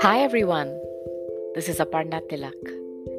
Hi, 0.00 0.20
everyone. 0.20 0.80
This 1.56 1.68
is 1.68 1.78
Aparna 1.78 2.20
Tilak, 2.28 2.54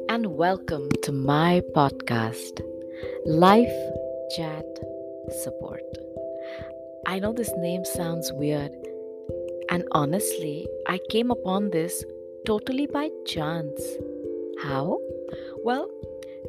and 0.08 0.34
welcome 0.36 0.88
to 1.02 1.12
my 1.12 1.62
podcast, 1.74 2.62
Life 3.26 3.76
Chat 4.34 4.64
Support. 5.42 5.82
I 7.06 7.18
know 7.18 7.34
this 7.34 7.52
name 7.58 7.84
sounds 7.84 8.32
weird, 8.32 8.72
and 9.68 9.84
honestly, 9.92 10.66
I 10.86 10.98
came 11.10 11.30
upon 11.30 11.70
this 11.70 12.02
totally 12.46 12.86
by 12.86 13.10
chance. 13.26 13.82
How? 14.62 14.98
Well, 15.62 15.90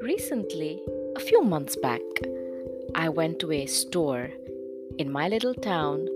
recently, 0.02 0.82
a 1.18 1.20
few 1.20 1.44
months 1.44 1.76
back, 1.76 2.02
I 2.96 3.10
went 3.10 3.40
to 3.40 3.52
a 3.52 3.66
store 3.66 4.32
in 4.98 5.12
my 5.12 5.28
little 5.28 5.56
town 5.56 6.08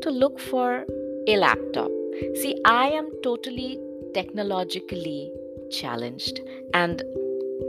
to 0.00 0.10
look 0.10 0.40
for 0.40 0.86
a 1.26 1.36
laptop. 1.36 1.90
See, 2.34 2.60
I 2.64 2.88
am 2.88 3.10
totally 3.22 3.78
technologically 4.14 5.32
challenged, 5.70 6.40
and 6.74 7.02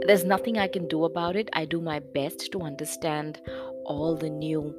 there's 0.06 0.24
nothing 0.24 0.58
I 0.58 0.68
can 0.68 0.88
do 0.88 1.04
about 1.04 1.36
it. 1.36 1.48
I 1.52 1.64
do 1.64 1.80
my 1.80 2.00
best 2.00 2.50
to 2.52 2.62
understand 2.62 3.40
all 3.84 4.16
the 4.16 4.30
new 4.30 4.74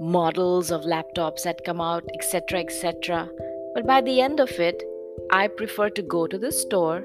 models 0.00 0.70
of 0.70 0.82
laptops 0.82 1.42
that 1.44 1.64
come 1.64 1.80
out, 1.80 2.04
etc., 2.14 2.60
etc. 2.60 3.28
But 3.74 3.86
by 3.86 4.00
the 4.00 4.20
end 4.20 4.40
of 4.40 4.50
it, 4.50 4.82
I 5.30 5.48
prefer 5.48 5.90
to 5.90 6.02
go 6.02 6.26
to 6.26 6.38
the 6.38 6.52
store, 6.52 7.04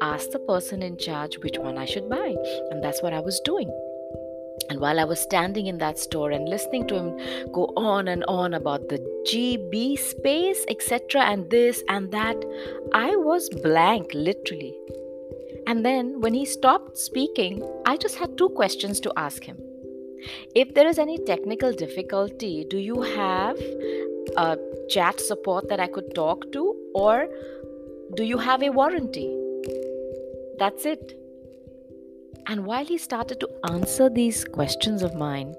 ask 0.00 0.30
the 0.30 0.38
person 0.38 0.82
in 0.82 0.96
charge 0.96 1.38
which 1.38 1.58
one 1.58 1.78
I 1.78 1.84
should 1.84 2.08
buy, 2.08 2.34
and 2.70 2.82
that's 2.82 3.02
what 3.02 3.12
I 3.12 3.20
was 3.20 3.40
doing. 3.40 3.70
And 4.70 4.80
while 4.80 5.00
I 5.00 5.04
was 5.04 5.20
standing 5.20 5.66
in 5.66 5.78
that 5.78 5.98
store 5.98 6.30
and 6.30 6.48
listening 6.48 6.86
to 6.88 6.94
him 6.96 7.52
go 7.52 7.72
on 7.76 8.08
and 8.08 8.24
on 8.28 8.54
about 8.54 8.88
the 8.88 8.98
GB 9.26 9.98
space, 9.98 10.64
etc., 10.68 11.22
and 11.22 11.50
this 11.50 11.82
and 11.88 12.10
that, 12.12 12.36
I 12.92 13.16
was 13.16 13.48
blank, 13.48 14.10
literally. 14.14 14.76
And 15.66 15.84
then 15.84 16.20
when 16.20 16.34
he 16.34 16.44
stopped 16.44 16.96
speaking, 16.98 17.62
I 17.86 17.96
just 17.96 18.16
had 18.16 18.38
two 18.38 18.48
questions 18.50 19.00
to 19.00 19.12
ask 19.16 19.44
him. 19.44 19.58
If 20.54 20.74
there 20.74 20.86
is 20.86 20.98
any 20.98 21.18
technical 21.18 21.72
difficulty, 21.72 22.66
do 22.68 22.78
you 22.78 23.02
have 23.02 23.58
a 24.36 24.58
chat 24.88 25.20
support 25.20 25.68
that 25.68 25.80
I 25.80 25.86
could 25.86 26.14
talk 26.14 26.50
to, 26.52 26.74
or 26.94 27.28
do 28.14 28.24
you 28.24 28.38
have 28.38 28.62
a 28.62 28.70
warranty? 28.70 29.34
That's 30.58 30.84
it. 30.86 31.17
And 32.50 32.64
while 32.64 32.86
he 32.86 32.96
started 32.96 33.40
to 33.40 33.48
answer 33.70 34.08
these 34.08 34.42
questions 34.42 35.02
of 35.02 35.14
mine, 35.14 35.54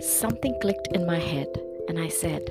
something 0.00 0.58
clicked 0.62 0.88
in 0.94 1.04
my 1.04 1.18
head, 1.18 1.48
and 1.86 1.98
I 1.98 2.08
said, 2.08 2.42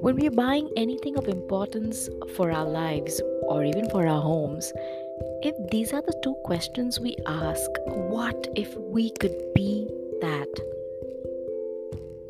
When 0.00 0.16
we're 0.16 0.30
buying 0.30 0.70
anything 0.74 1.18
of 1.18 1.28
importance 1.28 2.08
for 2.36 2.50
our 2.50 2.64
lives 2.64 3.20
or 3.42 3.64
even 3.66 3.90
for 3.90 4.06
our 4.06 4.22
homes, 4.22 4.72
if 5.42 5.54
these 5.70 5.92
are 5.92 6.00
the 6.00 6.18
two 6.22 6.34
questions 6.44 6.98
we 6.98 7.16
ask, 7.26 7.70
what 7.86 8.48
if 8.56 8.74
we 8.78 9.10
could 9.20 9.36
be 9.54 9.86
that? 10.22 10.48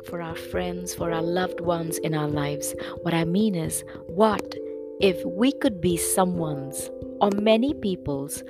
For 0.03 0.21
our 0.21 0.35
friends, 0.35 0.93
for 0.93 1.13
our 1.13 1.23
loved 1.23 1.61
ones 1.61 1.97
in 1.99 2.13
our 2.13 2.27
lives. 2.27 2.75
What 3.03 3.13
I 3.13 3.23
mean 3.23 3.55
is, 3.55 3.85
what 4.07 4.53
if 4.99 5.23
we 5.23 5.53
could 5.53 5.79
be 5.79 5.95
someone's 5.95 6.89
or 7.21 7.31
many 7.31 7.73
people's 7.73 8.43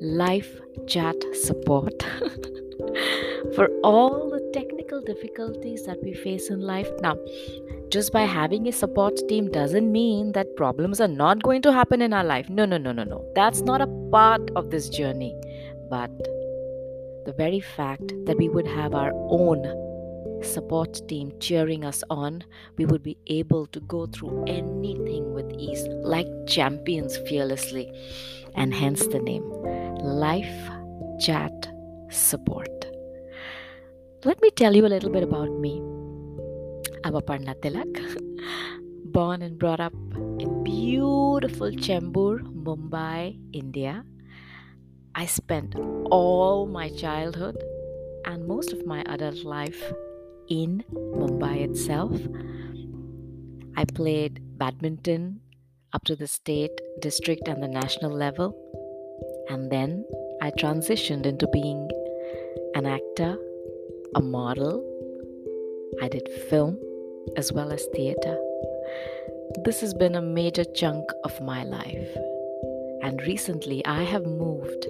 life 0.00 0.60
chat 0.86 1.16
support 1.32 2.02
for 3.54 3.68
all 3.82 4.30
the 4.30 4.40
technical 4.52 5.00
difficulties 5.00 5.84
that 5.86 6.02
we 6.02 6.14
face 6.14 6.50
in 6.50 6.60
life. 6.60 6.90
Now, 7.00 7.16
just 7.88 8.12
by 8.12 8.22
having 8.22 8.66
a 8.68 8.72
support 8.72 9.16
team 9.28 9.50
doesn't 9.50 9.90
mean 9.90 10.32
that 10.32 10.56
problems 10.56 11.00
are 11.00 11.08
not 11.08 11.42
going 11.42 11.62
to 11.62 11.72
happen 11.72 12.02
in 12.02 12.12
our 12.12 12.24
life. 12.24 12.48
No, 12.48 12.64
no, 12.64 12.76
no, 12.76 12.92
no, 12.92 13.04
no. 13.04 13.24
That's 13.34 13.60
not 13.62 13.80
a 13.80 13.86
part 14.10 14.50
of 14.56 14.70
this 14.70 14.88
journey. 14.88 15.34
But 15.88 16.10
the 17.24 17.34
very 17.36 17.60
fact 17.60 18.12
that 18.26 18.36
we 18.36 18.48
would 18.48 18.66
have 18.66 18.94
our 18.94 19.12
own 19.14 19.83
support 20.44 21.00
team 21.08 21.32
cheering 21.40 21.84
us 21.84 22.04
on, 22.10 22.44
we 22.76 22.86
would 22.86 23.02
be 23.02 23.16
able 23.26 23.66
to 23.66 23.80
go 23.80 24.06
through 24.06 24.44
anything 24.46 25.32
with 25.34 25.50
ease, 25.58 25.82
like 26.02 26.28
champions 26.46 27.16
fearlessly, 27.28 27.90
and 28.54 28.74
hence 28.74 29.06
the 29.06 29.18
name 29.18 29.44
Life 30.02 30.70
Chat 31.20 31.68
Support. 32.10 32.86
Let 34.24 34.40
me 34.40 34.50
tell 34.50 34.76
you 34.76 34.86
a 34.86 34.92
little 34.94 35.10
bit 35.10 35.22
about 35.22 35.50
me. 35.50 35.80
I'm 37.04 37.14
Aparna 37.14 37.54
Tilak, 37.60 37.92
born 39.12 39.42
and 39.42 39.58
brought 39.58 39.80
up 39.80 39.94
in 40.38 40.62
beautiful 40.64 41.70
Chembur, 41.70 42.40
Mumbai, 42.40 43.38
India. 43.52 44.04
I 45.14 45.26
spent 45.26 45.74
all 46.10 46.66
my 46.66 46.88
childhood 46.90 47.56
and 48.24 48.46
most 48.46 48.72
of 48.72 48.86
my 48.86 49.02
adult 49.06 49.44
life 49.44 49.92
in 50.48 50.84
Mumbai 50.92 51.62
itself. 51.62 52.12
I 53.76 53.84
played 53.84 54.40
badminton 54.58 55.40
up 55.92 56.04
to 56.04 56.16
the 56.16 56.26
state, 56.26 56.80
district, 57.00 57.48
and 57.48 57.62
the 57.62 57.68
national 57.68 58.12
level. 58.12 58.54
And 59.48 59.70
then 59.70 60.04
I 60.42 60.50
transitioned 60.50 61.26
into 61.26 61.46
being 61.48 61.90
an 62.74 62.86
actor, 62.86 63.38
a 64.14 64.20
model. 64.20 64.82
I 66.02 66.08
did 66.08 66.28
film 66.50 66.78
as 67.36 67.52
well 67.52 67.72
as 67.72 67.86
theater. 67.94 68.38
This 69.64 69.80
has 69.80 69.94
been 69.94 70.16
a 70.16 70.22
major 70.22 70.64
chunk 70.64 71.04
of 71.24 71.40
my 71.40 71.64
life. 71.64 72.08
And 73.02 73.20
recently 73.22 73.84
I 73.86 74.02
have 74.02 74.24
moved 74.24 74.86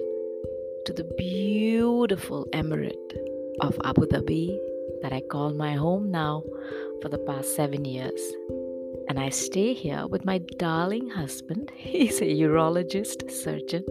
to 0.85 0.93
the 0.93 1.03
beautiful 1.17 2.47
emirate 2.53 3.13
of 3.61 3.77
Abu 3.83 4.05
Dhabi 4.07 4.57
that 5.05 5.13
I 5.13 5.21
call 5.21 5.53
my 5.53 5.73
home 5.73 6.09
now 6.09 6.41
for 6.99 7.09
the 7.09 7.19
past 7.19 7.55
seven 7.55 7.85
years. 7.85 8.19
And 9.07 9.19
I 9.19 9.29
stay 9.29 9.73
here 9.73 10.07
with 10.07 10.25
my 10.25 10.39
darling 10.57 11.11
husband, 11.11 11.71
he's 11.75 12.21
a 12.21 12.25
urologist 12.25 13.29
surgeon, 13.29 13.85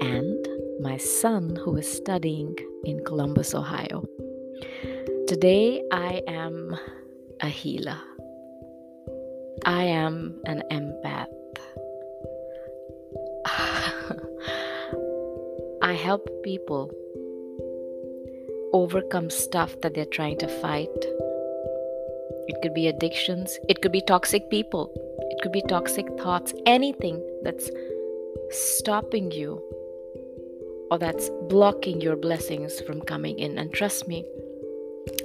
and 0.00 0.48
my 0.80 0.98
son, 0.98 1.56
who 1.56 1.76
is 1.78 1.92
studying 1.92 2.54
in 2.84 3.04
Columbus, 3.04 3.56
Ohio. 3.56 4.04
Today, 5.26 5.82
I 5.90 6.22
am 6.28 6.76
a 7.40 7.48
healer. 7.48 7.98
I 9.66 9.82
am 9.82 10.40
an 10.46 10.62
empath. 10.70 11.26
I 15.82 15.92
help 15.92 16.30
people 16.44 16.92
overcome 18.72 19.30
stuff 19.30 19.80
that 19.80 19.94
they're 19.94 20.04
trying 20.04 20.38
to 20.38 20.48
fight. 20.60 20.88
It 22.48 22.60
could 22.62 22.74
be 22.74 22.88
addictions, 22.88 23.58
it 23.68 23.82
could 23.82 23.92
be 23.92 24.00
toxic 24.00 24.48
people, 24.50 24.92
it 25.30 25.42
could 25.42 25.52
be 25.52 25.62
toxic 25.62 26.06
thoughts, 26.18 26.52
anything 26.66 27.22
that's 27.42 27.70
stopping 28.50 29.30
you 29.30 29.62
or 30.90 30.98
that's 30.98 31.30
blocking 31.48 32.00
your 32.00 32.16
blessings 32.16 32.80
from 32.80 33.00
coming 33.02 33.38
in. 33.38 33.58
And 33.58 33.72
trust 33.72 34.08
me, 34.08 34.24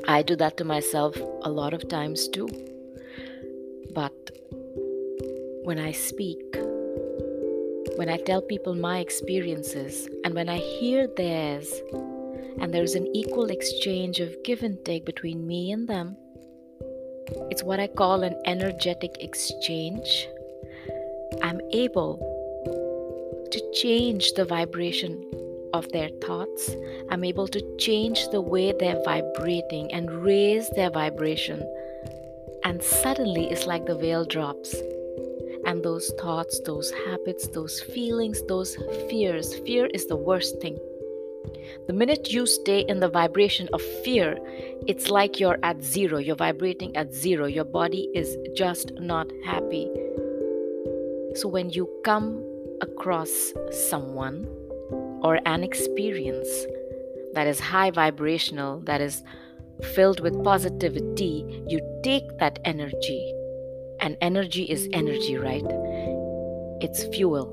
I 0.08 0.22
do 0.22 0.36
that 0.36 0.58
to 0.58 0.66
myself 0.66 1.16
a 1.44 1.50
lot 1.50 1.74
of 1.74 1.88
times 1.88 2.28
too. 2.28 2.50
But 3.92 4.32
when 5.64 5.80
I 5.80 5.92
speak, 5.92 6.42
when 7.96 8.10
I 8.10 8.18
tell 8.18 8.42
people 8.42 8.76
my 8.76 9.00
experiences, 9.00 10.10
and 10.26 10.34
when 10.34 10.50
I 10.50 10.58
hear 10.58 11.08
theirs, 11.08 11.82
and 12.60 12.74
there's 12.74 12.96
an 12.96 13.08
equal 13.16 13.50
exchange 13.50 14.20
of 14.20 14.36
give 14.44 14.64
and 14.64 14.84
take 14.86 15.06
between 15.06 15.46
me 15.46 15.72
and 15.72 15.88
them. 15.88 16.18
It's 17.50 17.64
what 17.64 17.80
I 17.80 17.88
call 17.88 18.24
an 18.24 18.36
energetic 18.46 19.18
exchange. 19.20 20.28
I'm 21.42 21.62
able 21.72 22.18
to 23.52 23.72
change 23.74 24.34
the 24.34 24.46
vibration 24.46 25.24
of 25.74 25.92
their 25.92 26.10
thoughts. 26.22 26.76
I'm 27.10 27.24
able 27.24 27.48
to 27.48 27.78
change 27.78 28.28
the 28.30 28.42
way 28.42 28.72
they're 28.72 29.02
vibrating 29.04 29.92
and 29.92 30.10
raise 30.10 30.70
their 30.70 30.90
vibration. 30.90 31.64
And 32.64 32.82
suddenly 32.82 33.50
it's 33.50 33.66
like 33.66 33.86
the 33.86 33.96
veil 33.96 34.26
drops. 34.26 34.76
And 35.66 35.82
those 35.82 36.12
thoughts, 36.20 36.60
those 36.66 36.92
habits, 36.92 37.48
those 37.48 37.80
feelings, 37.80 38.44
those 38.48 38.76
fears 39.10 39.56
fear 39.60 39.88
is 39.88 40.08
the 40.08 40.16
worst 40.16 40.60
thing 40.62 40.78
the 41.88 41.94
minute 41.94 42.32
you 42.32 42.46
stay 42.46 42.82
in 42.82 43.00
the 43.00 43.10
vibration 43.10 43.70
of 43.74 43.82
fear, 44.04 44.38
it's 44.88 45.10
like 45.10 45.40
you're 45.40 45.60
at 45.64 45.84
zero. 45.84 46.18
You're 46.18 46.36
vibrating 46.36 46.96
at 46.96 47.14
zero. 47.14 47.46
Your 47.46 47.66
body 47.66 48.10
is 48.14 48.38
just 48.56 48.92
not 49.00 49.32
happy. 49.46 49.90
So 51.36 51.48
when 51.48 51.70
you 51.70 51.90
come 52.04 52.44
across 52.82 53.54
someone 53.72 54.46
or 55.22 55.40
an 55.46 55.64
experience 55.64 56.48
that 57.34 57.48
is 57.48 57.60
high 57.60 57.92
vibrational, 57.92 58.82
that 58.82 59.02
is 59.02 59.24
filled 59.96 60.20
with 60.20 60.44
positivity, 60.44 61.64
you 61.68 61.80
take 62.04 62.24
that 62.40 62.60
energy 62.66 63.34
And 64.00 64.18
energy 64.20 64.64
is 64.64 64.90
energy, 64.92 65.38
right? 65.38 65.64
It's 66.82 67.06
fuel. 67.06 67.48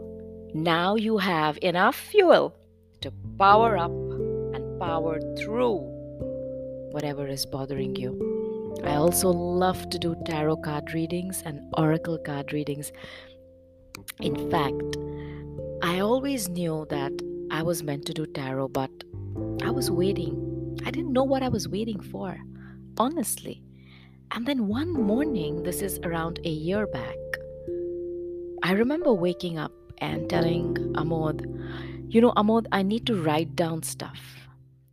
Now 0.53 0.97
you 0.97 1.19
have 1.19 1.59
enough 1.63 1.95
fuel 1.95 2.57
to 3.01 3.13
power 3.39 3.77
up 3.77 3.91
and 3.91 4.79
power 4.81 5.21
through 5.39 5.79
whatever 6.93 7.27
is 7.27 7.47
bothering 7.47 7.97
you. 7.97 8.13
I 8.85 8.95
also 8.95 9.29
love 9.31 9.91
to 9.91 9.99
do 9.99 10.17
tarot 10.27 10.59
card 10.59 10.93
readings 10.95 11.43
and 11.45 11.61
oracle 11.77 12.19
card 12.19 12.53
readings. 12.53 12.93
In 14.21 14.51
fact, 14.51 14.97
I 15.83 16.01
always 16.01 16.49
knew 16.49 16.87
that 16.91 17.13
I 17.51 17.63
was 17.63 17.83
meant 17.83 18.07
to 18.07 18.15
do 18.15 18.27
tarot, 18.27 18.69
but 18.69 18.91
I 19.63 19.71
was 19.71 19.91
waiting. 19.91 20.79
I 20.85 20.91
didn't 20.91 21.13
know 21.13 21.25
what 21.25 21.43
I 21.43 21.49
was 21.49 21.69
waiting 21.69 22.01
for, 22.01 22.39
honestly. 22.99 23.63
And 24.33 24.47
then 24.47 24.69
one 24.69 24.93
morning, 24.93 25.63
this 25.63 25.83
is 25.83 25.99
around 26.05 26.41
a 26.45 26.49
year 26.49 26.87
back, 26.87 27.17
I 28.63 28.73
remember 28.73 29.13
waking 29.13 29.59
up 29.59 29.73
and 29.99 30.29
telling 30.31 30.75
Amod, 30.95 31.45
you 32.11 32.21
know, 32.21 32.33
Amod, 32.37 32.67
I 32.73 32.83
need 32.83 33.07
to 33.07 33.23
write 33.23 33.55
down 33.55 33.83
stuff. 33.83 34.21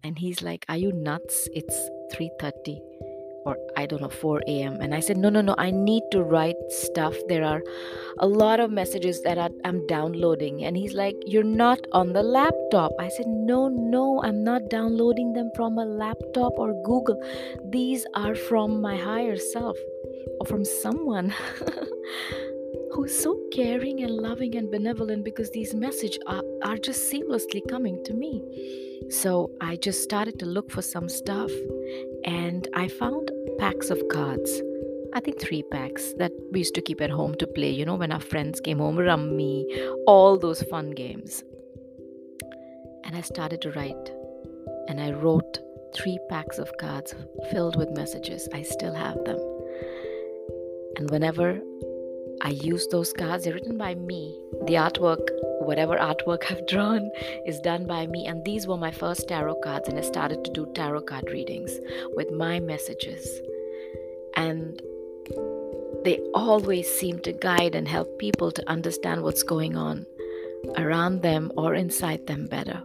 And 0.03 0.19
he's 0.19 0.41
like, 0.41 0.65
Are 0.69 0.77
you 0.77 0.91
nuts? 0.93 1.49
It's 1.53 1.75
3:30 2.13 2.79
or 3.47 3.57
I 3.77 3.85
don't 3.85 4.01
know 4.01 4.09
4 4.09 4.43
a.m. 4.47 4.77
And 4.81 4.93
I 4.93 4.99
said, 4.99 5.17
No, 5.17 5.29
no, 5.29 5.41
no, 5.41 5.55
I 5.57 5.71
need 5.71 6.03
to 6.11 6.21
write 6.21 6.57
stuff. 6.69 7.15
There 7.27 7.43
are 7.43 7.63
a 8.19 8.27
lot 8.27 8.59
of 8.59 8.69
messages 8.69 9.21
that 9.23 9.37
I'm 9.65 9.87
downloading. 9.87 10.63
And 10.63 10.77
he's 10.77 10.93
like, 10.93 11.15
You're 11.25 11.51
not 11.65 11.79
on 11.91 12.13
the 12.13 12.23
laptop. 12.23 12.91
I 12.99 13.09
said, 13.09 13.27
No, 13.27 13.67
no, 13.67 14.21
I'm 14.23 14.43
not 14.43 14.69
downloading 14.69 15.33
them 15.33 15.49
from 15.55 15.79
a 15.79 15.85
laptop 15.85 16.53
or 16.57 16.73
Google. 16.83 17.19
These 17.71 18.05
are 18.13 18.35
from 18.35 18.79
my 18.79 18.95
higher 18.95 19.37
self 19.37 19.77
or 20.39 20.45
from 20.45 20.63
someone. 20.63 21.33
who's 22.97 23.15
so 23.15 23.39
caring 23.53 24.01
and 24.01 24.09
loving 24.09 24.55
and 24.55 24.71
benevolent 24.71 25.23
because 25.23 25.51
these 25.51 25.75
messages 25.75 26.17
are, 26.25 26.41
are 26.63 26.77
just 26.77 27.13
seamlessly 27.13 27.61
coming 27.69 28.03
to 28.03 28.11
me. 28.11 28.41
So 29.11 29.51
I 29.61 29.75
just 29.75 30.01
started 30.01 30.39
to 30.39 30.47
look 30.47 30.71
for 30.71 30.81
some 30.81 31.07
stuff 31.07 31.51
and 32.25 32.67
I 32.73 32.87
found 32.87 33.29
packs 33.59 33.91
of 33.91 34.01
cards. 34.11 34.63
I 35.13 35.19
think 35.19 35.39
three 35.39 35.61
packs 35.71 36.13
that 36.17 36.31
we 36.51 36.59
used 36.61 36.73
to 36.73 36.81
keep 36.81 36.99
at 36.99 37.11
home 37.11 37.35
to 37.35 37.45
play, 37.45 37.69
you 37.69 37.85
know, 37.85 37.93
when 37.93 38.11
our 38.11 38.19
friends 38.19 38.59
came 38.59 38.79
home, 38.79 38.97
Rummy, 38.97 39.67
all 40.07 40.39
those 40.39 40.63
fun 40.63 40.89
games. 40.89 41.43
And 43.05 43.15
I 43.15 43.21
started 43.21 43.61
to 43.61 43.71
write. 43.73 44.11
And 44.87 44.99
I 44.99 45.11
wrote 45.11 45.59
three 45.93 46.17
packs 46.29 46.57
of 46.57 46.71
cards 46.79 47.13
filled 47.51 47.77
with 47.77 47.95
messages. 47.95 48.49
I 48.55 48.63
still 48.63 48.95
have 48.95 49.23
them. 49.23 49.37
And 50.97 51.11
whenever 51.11 51.61
I 52.47 52.51
use 52.51 52.87
those 52.87 53.11
cards, 53.11 53.43
they're 53.43 53.53
written 53.53 53.77
by 53.77 53.95
me. 53.95 54.39
The 54.67 54.75
artwork, 54.75 55.19
whatever 55.59 55.97
artwork 55.97 56.43
I've 56.49 56.65
drawn, 56.65 57.11
is 57.45 57.59
done 57.59 57.85
by 57.85 58.07
me. 58.07 58.25
And 58.25 58.45
these 58.45 58.65
were 58.65 58.77
my 58.77 58.89
first 58.89 59.27
tarot 59.27 59.55
cards, 59.55 59.89
and 59.89 59.99
I 59.99 60.01
started 60.01 60.45
to 60.45 60.51
do 60.51 60.71
tarot 60.73 61.01
card 61.01 61.29
readings 61.29 61.77
with 62.15 62.31
my 62.31 62.61
messages. 62.61 63.41
And 64.37 64.81
they 66.05 66.21
always 66.33 66.89
seem 66.89 67.19
to 67.23 67.33
guide 67.33 67.75
and 67.75 67.85
help 67.85 68.17
people 68.17 68.53
to 68.53 68.69
understand 68.69 69.23
what's 69.23 69.43
going 69.43 69.75
on 69.75 70.05
around 70.77 71.23
them 71.23 71.51
or 71.57 71.75
inside 71.75 72.27
them 72.27 72.45
better. 72.45 72.81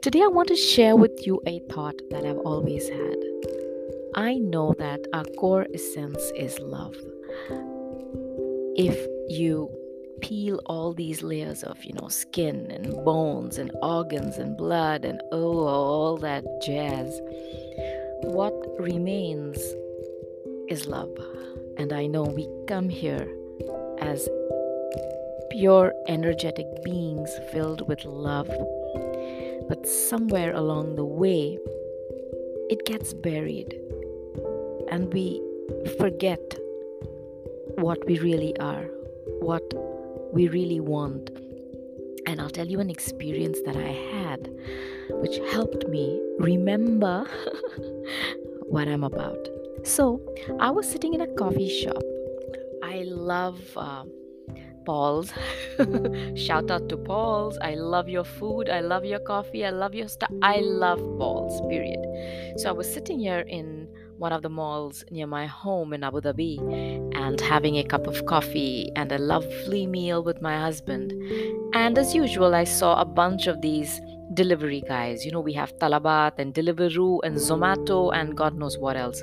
Today, 0.00 0.22
I 0.22 0.28
want 0.28 0.48
to 0.48 0.56
share 0.56 0.96
with 0.96 1.26
you 1.26 1.42
a 1.46 1.58
thought 1.70 2.00
that 2.10 2.24
I've 2.24 2.38
always 2.38 2.88
had. 2.88 3.16
I 4.14 4.36
know 4.36 4.74
that 4.78 5.06
our 5.12 5.24
core 5.38 5.66
essence 5.74 6.32
is 6.34 6.58
love 6.58 6.96
if 8.76 8.96
you 9.28 9.70
peel 10.20 10.60
all 10.66 10.92
these 10.92 11.22
layers 11.22 11.62
of 11.62 11.82
you 11.84 11.92
know 11.94 12.08
skin 12.08 12.70
and 12.70 12.92
bones 13.04 13.58
and 13.58 13.70
organs 13.82 14.38
and 14.38 14.56
blood 14.56 15.04
and 15.04 15.20
oh 15.32 15.66
all 15.66 16.16
that 16.16 16.44
jazz 16.62 17.20
what 18.22 18.54
remains 18.78 19.58
is 20.68 20.86
love. 20.86 21.14
And 21.76 21.92
i 21.92 22.06
know 22.06 22.22
we 22.22 22.48
come 22.66 22.88
here 22.88 23.28
as 24.00 24.28
pure 25.50 25.92
energetic 26.08 26.66
beings 26.82 27.30
filled 27.52 27.86
with 27.88 28.04
love. 28.04 28.48
But 29.68 29.86
somewhere 29.86 30.52
along 30.52 30.96
the 30.96 31.04
way 31.04 31.58
it 32.68 32.84
gets 32.84 33.14
buried. 33.14 33.74
And 34.90 35.12
we 35.12 35.42
forget 35.98 36.40
what 37.86 38.04
we 38.04 38.18
really 38.18 38.52
are, 38.58 38.86
what 39.38 39.62
we 40.32 40.48
really 40.48 40.80
want. 40.80 41.30
And 42.26 42.40
I'll 42.40 42.50
tell 42.50 42.66
you 42.66 42.80
an 42.80 42.90
experience 42.90 43.58
that 43.64 43.76
I 43.76 43.92
had 44.12 44.50
which 45.22 45.36
helped 45.52 45.86
me 45.88 46.20
remember 46.40 47.24
what 48.66 48.88
I'm 48.88 49.04
about. 49.04 49.38
So, 49.84 50.20
I 50.58 50.70
was 50.70 50.90
sitting 50.90 51.14
in 51.14 51.20
a 51.20 51.28
coffee 51.34 51.68
shop. 51.68 52.02
I 52.82 53.04
love 53.06 53.60
uh, 53.76 54.02
Paul's. 54.84 55.32
Shout 56.34 56.72
out 56.72 56.88
to 56.88 56.96
Paul's. 56.96 57.56
I 57.62 57.74
love 57.74 58.08
your 58.08 58.24
food. 58.24 58.68
I 58.68 58.80
love 58.80 59.04
your 59.04 59.20
coffee. 59.20 59.64
I 59.64 59.70
love 59.70 59.94
your 59.94 60.08
stuff. 60.08 60.32
I 60.42 60.56
love 60.58 60.98
Paul's, 61.18 61.60
period. 61.68 62.00
So, 62.56 62.68
I 62.68 62.72
was 62.72 62.92
sitting 62.92 63.20
here 63.20 63.44
in 63.46 63.75
one 64.18 64.32
of 64.32 64.42
the 64.42 64.48
malls 64.48 65.04
near 65.10 65.26
my 65.26 65.46
home 65.46 65.92
in 65.92 66.02
Abu 66.02 66.20
Dhabi 66.20 66.58
and 67.14 67.40
having 67.40 67.76
a 67.76 67.84
cup 67.84 68.06
of 68.06 68.24
coffee 68.26 68.90
and 68.96 69.12
a 69.12 69.18
lovely 69.18 69.86
meal 69.86 70.22
with 70.22 70.40
my 70.40 70.58
husband. 70.58 71.12
And 71.74 71.98
as 71.98 72.14
usual, 72.14 72.54
I 72.54 72.64
saw 72.64 73.00
a 73.00 73.04
bunch 73.04 73.46
of 73.46 73.60
these 73.60 74.00
delivery 74.34 74.82
guys. 74.88 75.24
You 75.24 75.32
know, 75.32 75.40
we 75.40 75.52
have 75.52 75.76
Talabat 75.78 76.38
and 76.38 76.54
Deliveroo 76.54 77.20
and 77.24 77.36
Zomato 77.36 78.14
and 78.14 78.36
God 78.36 78.54
knows 78.54 78.78
what 78.78 78.96
else. 78.96 79.22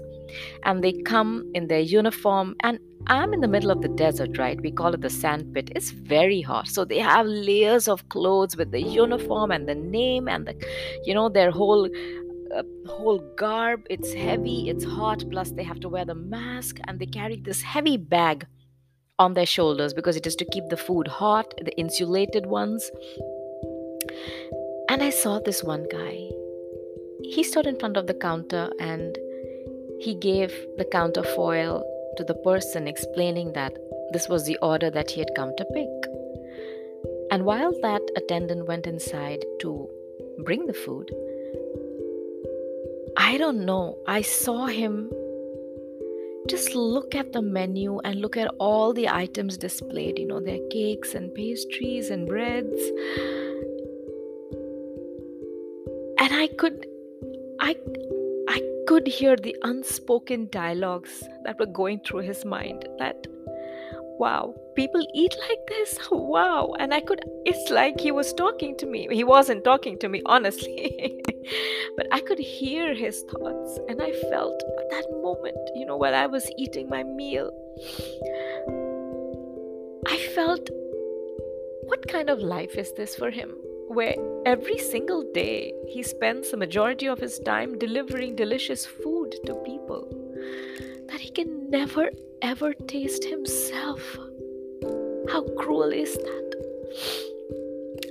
And 0.63 0.83
they 0.83 0.93
come 0.93 1.49
in 1.53 1.67
their 1.67 1.79
uniform 1.79 2.55
and 2.61 2.79
I'm 3.07 3.33
in 3.33 3.41
the 3.41 3.49
middle 3.49 3.69
of 3.69 3.81
the 3.81 3.89
desert, 3.89 4.37
right? 4.37 4.59
We 4.61 4.71
call 4.71 4.93
it 4.93 5.01
the 5.01 5.09
sand 5.09 5.53
pit. 5.53 5.71
It's 5.75 5.91
very 5.91 6.41
hot. 6.41 6.69
So 6.69 6.85
they 6.85 6.99
have 6.99 7.25
layers 7.25 7.89
of 7.89 8.07
clothes 8.07 8.55
with 8.55 8.71
the 8.71 8.81
uniform 8.81 9.51
and 9.51 9.67
the 9.67 9.75
name 9.75 10.29
and 10.29 10.47
the, 10.47 10.55
you 11.03 11.13
know, 11.13 11.27
their 11.27 11.51
whole 11.51 11.89
whole 12.87 13.19
garb. 13.35 13.85
It's 13.89 14.13
heavy, 14.13 14.69
it's 14.69 14.83
hot, 14.83 15.23
plus 15.31 15.51
they 15.51 15.63
have 15.63 15.79
to 15.81 15.89
wear 15.89 16.05
the 16.05 16.15
mask 16.15 16.77
and 16.87 16.99
they 16.99 17.05
carry 17.05 17.37
this 17.37 17.61
heavy 17.61 17.97
bag 17.97 18.45
on 19.19 19.33
their 19.33 19.45
shoulders 19.45 19.93
because 19.93 20.15
it 20.15 20.27
is 20.27 20.35
to 20.37 20.45
keep 20.45 20.67
the 20.69 20.77
food 20.77 21.07
hot, 21.07 21.53
the 21.61 21.75
insulated 21.77 22.45
ones. 22.45 22.89
And 24.89 25.01
I 25.01 25.09
saw 25.09 25.39
this 25.39 25.63
one 25.63 25.85
guy. 25.91 26.29
He 27.23 27.43
stood 27.43 27.67
in 27.67 27.79
front 27.79 27.97
of 27.97 28.07
the 28.07 28.13
counter 28.13 28.69
and 28.79 29.17
he 29.99 30.15
gave 30.15 30.51
the 30.77 30.85
counterfoil 30.85 31.83
to 32.17 32.23
the 32.23 32.35
person, 32.35 32.87
explaining 32.87 33.53
that 33.53 33.77
this 34.11 34.27
was 34.27 34.45
the 34.45 34.57
order 34.61 34.89
that 34.91 35.09
he 35.09 35.19
had 35.19 35.35
come 35.35 35.53
to 35.57 35.65
pick. 35.73 35.89
And 37.31 37.45
while 37.45 37.71
that 37.81 38.01
attendant 38.15 38.67
went 38.67 38.85
inside 38.85 39.43
to 39.61 39.89
bring 40.43 40.67
the 40.67 40.73
food, 40.73 41.09
I 43.25 43.37
don't 43.37 43.65
know. 43.65 43.97
I 44.05 44.21
saw 44.21 44.65
him 44.65 45.09
just 46.49 46.75
look 46.75 47.15
at 47.15 47.31
the 47.31 47.41
menu 47.41 47.99
and 47.99 48.19
look 48.19 48.35
at 48.35 48.49
all 48.59 48.91
the 48.93 49.07
items 49.07 49.57
displayed. 49.57 50.19
You 50.19 50.27
know, 50.27 50.41
their 50.41 50.59
cakes 50.69 51.15
and 51.15 51.33
pastries 51.33 52.09
and 52.09 52.27
breads. 52.27 52.81
And 56.19 56.33
I 56.33 56.49
could, 56.57 56.85
I, 57.61 57.77
I 58.49 58.61
could 58.87 59.07
hear 59.07 59.37
the 59.37 59.55
unspoken 59.63 60.49
dialogues 60.51 61.23
that 61.45 61.57
were 61.61 61.65
going 61.65 62.01
through 62.05 62.23
his 62.27 62.43
mind. 62.43 62.85
That 62.99 63.25
wow, 64.19 64.53
people 64.75 65.07
eat 65.13 65.33
like 65.47 65.65
this? 65.69 65.97
Wow. 66.11 66.75
And 66.77 66.93
I 66.93 66.99
could, 66.99 67.21
it's 67.45 67.71
like 67.71 68.01
he 68.01 68.11
was 68.11 68.33
talking 68.33 68.75
to 68.79 68.85
me. 68.85 69.07
He 69.09 69.23
wasn't 69.23 69.63
talking 69.63 69.97
to 69.99 70.09
me, 70.09 70.21
honestly. 70.25 71.21
but 71.97 72.07
I 72.11 72.19
could 72.21 72.39
hear 72.39 72.93
his 72.93 73.23
thoughts. 73.23 73.79
And 73.87 74.01
I 74.01 74.11
felt 74.29 74.61
at 74.79 74.89
that 74.89 75.07
moment, 75.21 75.57
you 75.75 75.85
know, 75.85 75.97
while 75.97 76.15
I 76.15 76.25
was 76.25 76.49
eating 76.57 76.89
my 76.89 77.03
meal, 77.03 77.51
I 80.07 80.17
felt, 80.35 80.69
what 81.85 82.07
kind 82.07 82.29
of 82.29 82.39
life 82.39 82.75
is 82.75 82.93
this 82.93 83.15
for 83.15 83.31
him? 83.31 83.51
Where 83.87 84.15
every 84.45 84.77
single 84.77 85.23
day 85.33 85.73
he 85.87 86.03
spends 86.03 86.51
the 86.51 86.57
majority 86.57 87.07
of 87.07 87.19
his 87.19 87.39
time 87.39 87.77
delivering 87.77 88.35
delicious 88.35 88.85
food 88.85 89.35
to 89.45 89.55
people 89.65 90.07
that 91.09 91.19
he 91.19 91.29
can 91.29 91.69
never 91.69 92.09
ever 92.41 92.73
taste 92.73 93.23
himself. 93.23 94.01
How 95.29 95.43
cruel 95.57 95.91
is 95.93 96.13
that? 96.15 97.22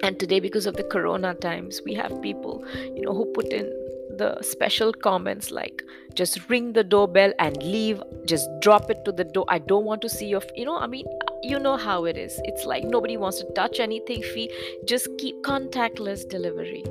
And 0.02 0.18
today, 0.18 0.40
because 0.40 0.66
of 0.66 0.76
the 0.76 0.84
corona 0.84 1.34
times, 1.34 1.80
we 1.84 1.94
have 1.94 2.20
people, 2.22 2.64
you 2.94 3.02
know, 3.02 3.14
who 3.14 3.24
put 3.26 3.52
in 3.52 3.72
the 4.18 4.36
special 4.42 4.92
comments 4.92 5.50
like 5.50 5.82
just 6.14 6.48
ring 6.48 6.72
the 6.72 6.84
doorbell 6.84 7.32
and 7.38 7.56
leave. 7.62 8.02
Just 8.26 8.48
drop 8.60 8.90
it 8.90 9.04
to 9.04 9.12
the 9.12 9.24
door. 9.24 9.44
I 9.48 9.58
don't 9.58 9.84
want 9.84 10.02
to 10.02 10.08
see 10.08 10.26
your 10.26 10.42
you 10.54 10.64
know 10.64 10.76
i 10.76 10.86
mean 10.86 11.06
you 11.42 11.58
know 11.58 11.76
how 11.76 12.04
it 12.04 12.16
is. 12.16 12.40
It's 12.44 12.66
like 12.66 12.84
nobody 12.84 13.16
wants 13.16 13.40
to 13.40 13.46
touch 13.54 13.80
anything. 13.80 14.22
Fee 14.22 14.50
just 14.84 15.08
keep 15.18 15.42
contactless 15.42 16.28
delivery. 16.28 16.84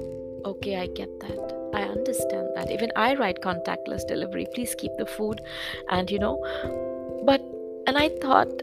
Okay 0.46 0.78
i 0.78 0.88
get 0.88 1.20
that. 1.20 1.58
I 1.74 1.84
understand 1.84 2.50
that. 2.56 2.72
Even 2.72 2.92
i 2.96 3.14
write 3.16 3.42
contactless 3.42 4.08
delivery. 4.08 4.48
Please 4.54 4.76
keep 4.76 4.92
the 4.98 5.06
food 5.06 5.42
and 5.90 6.10
you 6.10 6.20
know 6.20 6.36
but 7.26 7.42
and 7.88 7.98
i 7.98 8.10
thought 8.22 8.62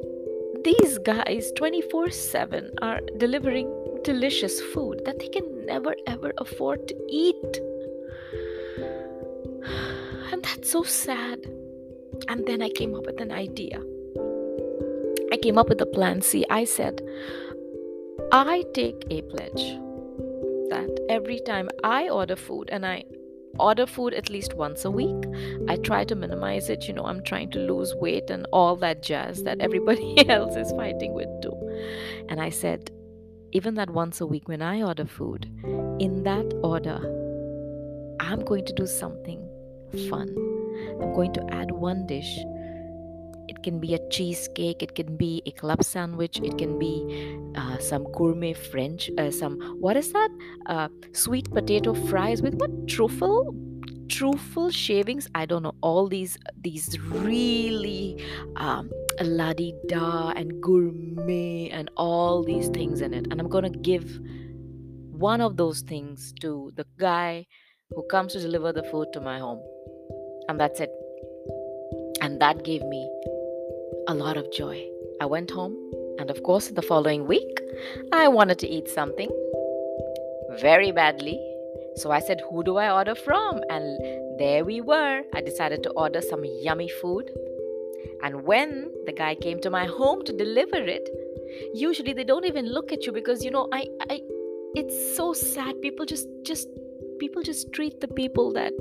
these 0.65 0.99
guys 0.99 1.53
24 1.57 2.11
7 2.11 2.71
are 2.83 3.01
delivering 3.19 3.69
delicious 4.09 4.61
food 4.73 5.03
that 5.05 5.19
they 5.19 5.29
can 5.37 5.47
never 5.67 5.95
ever 6.07 6.33
afford 6.39 6.87
to 6.89 6.97
eat 7.25 7.61
and 10.33 10.43
that's 10.43 10.71
so 10.71 10.83
sad 10.83 11.39
and 12.29 12.47
then 12.47 12.63
i 12.69 12.71
came 12.81 12.95
up 12.95 13.07
with 13.07 13.21
an 13.27 13.33
idea 13.45 13.81
I 15.31 15.37
came 15.37 15.59
up 15.59 15.69
with 15.69 15.81
a 15.83 15.87
plan 15.87 16.23
See, 16.23 16.45
I 16.49 16.65
said, 16.65 17.03
I 18.33 18.65
take 18.73 19.05
a 19.11 19.21
pledge 19.23 19.65
that 20.71 21.07
every 21.09 21.41
time 21.41 21.69
I 21.85 22.09
order 22.09 22.37
food, 22.37 22.71
and 22.71 22.87
I 22.87 23.05
order 23.59 23.87
food 23.87 24.15
at 24.15 24.31
least 24.31 24.55
once 24.55 24.85
a 24.85 24.91
week, 24.91 25.25
I 25.69 25.77
try 25.77 26.05
to 26.05 26.15
minimize 26.15 26.71
it. 26.71 26.89
You 26.89 26.95
know, 26.95 27.05
I'm 27.05 27.23
trying 27.23 27.51
to 27.51 27.59
lose 27.59 27.95
weight 27.97 28.31
and 28.31 28.47
all 28.53 28.77
that 28.77 29.03
jazz 29.03 29.43
that 29.45 29.61
everybody 29.61 30.29
else 30.29 30.57
is 30.57 30.73
fighting 30.73 31.13
with 31.13 31.29
too. 31.43 31.57
And 32.29 32.41
I 32.41 32.49
said, 32.49 32.91
even 33.53 33.75
that 33.75 33.91
once 33.91 34.21
a 34.21 34.27
week 34.27 34.49
when 34.49 34.63
I 34.63 34.83
order 34.83 35.07
food, 35.07 35.51
in 35.99 36.23
that 36.25 36.53
order, 36.63 36.99
I'm 38.21 38.45
going 38.45 38.65
to 38.67 38.73
do 38.73 38.87
something 38.87 39.41
fun. 40.09 40.29
I'm 41.01 41.13
going 41.15 41.33
to 41.35 41.45
add 41.51 41.71
one 41.71 42.07
dish. 42.07 42.39
It 43.49 43.63
can 43.63 43.81
be 43.81 43.95
a 43.95 44.09
cheesecake 44.11 44.83
it 44.83 44.95
can 44.95 45.17
be 45.17 45.43
a 45.47 45.51
club 45.51 45.83
sandwich 45.83 46.39
it 46.45 46.59
can 46.59 46.79
be 46.79 47.39
uh, 47.57 47.79
some 47.79 48.05
gourmet 48.13 48.53
french 48.53 49.11
uh, 49.19 49.31
some 49.31 49.59
what 49.81 49.97
is 49.97 50.13
that? 50.13 50.29
Uh, 50.67 50.89
sweet 51.13 51.51
potato 51.51 51.95
fries 51.95 52.43
with 52.43 52.55
what? 52.55 52.71
Truffle? 52.87 53.55
Truffle 54.09 54.71
shavings? 54.71 55.29
I 55.35 55.47
don't 55.47 55.63
know. 55.63 55.75
All 55.81 56.09
these 56.09 56.37
these 56.61 56.99
really 57.11 58.23
um, 58.57 58.91
la 59.25 59.53
di 59.53 59.75
da 59.89 60.31
and 60.31 60.61
gourmet 60.61 61.69
and 61.71 61.91
all 61.97 62.45
these 62.45 62.69
things 62.69 63.01
in 63.01 63.13
it 63.13 63.27
and 63.31 63.41
i'm 63.41 63.49
gonna 63.49 63.71
give 63.71 64.21
one 65.11 65.41
of 65.41 65.57
those 65.57 65.81
things 65.81 66.33
to 66.41 66.71
the 66.77 66.87
guy 66.99 67.47
who 67.91 68.07
comes 68.09 68.33
to 68.33 68.41
deliver 68.41 68.73
the 68.73 68.83
food 68.85 69.07
to 69.13 69.21
my 69.21 69.39
home 69.39 69.61
and 70.49 70.61
that's 70.61 70.81
it 70.81 70.91
and 72.21 72.41
that 72.41 72.65
gave 72.65 72.83
me 72.85 73.09
a 74.09 74.15
lot 74.15 74.37
of 74.37 74.51
joy. 74.51 74.83
I 75.21 75.27
went 75.27 75.51
home, 75.51 75.77
and 76.19 76.31
of 76.31 76.43
course, 76.43 76.69
the 76.69 76.83
following 76.83 77.27
week, 77.27 77.61
I 78.13 78.27
wanted 78.29 78.59
to 78.61 78.67
eat 78.67 78.89
something 78.89 79.29
very 80.61 80.91
badly. 80.93 81.39
So 81.97 82.11
I 82.11 82.21
said, 82.21 82.41
Who 82.51 82.65
do 82.65 82.77
I 82.77 82.91
order 82.91 83.15
from? 83.15 83.61
And 83.69 84.39
there 84.39 84.65
we 84.65 84.81
were. 84.81 85.23
I 85.35 85.41
decided 85.43 85.83
to 85.83 85.91
order 85.91 86.23
some 86.23 86.43
yummy 86.45 86.89
food. 86.89 87.31
And 88.23 88.45
when 88.45 88.91
the 89.07 89.13
guy 89.13 89.35
came 89.35 89.61
to 89.61 89.71
my 89.71 89.87
home 89.87 90.25
to 90.25 90.33
deliver 90.33 90.77
it, 90.77 91.09
usually 91.75 92.13
they 92.13 92.25
don't 92.25 92.45
even 92.47 92.67
look 92.67 92.93
at 92.93 93.07
you 93.07 93.13
because 93.13 93.45
you 93.45 93.51
know, 93.51 93.69
I, 93.73 93.87
I 94.11 94.21
it's 94.75 95.17
so 95.17 95.33
sad. 95.33 95.81
People 95.83 96.07
just 96.07 96.29
just 96.45 96.69
people 97.19 97.43
just 97.43 97.73
treat 97.73 98.01
the 98.01 98.09
people 98.09 98.53
that 98.53 98.73